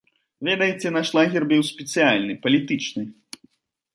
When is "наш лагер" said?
0.95-1.43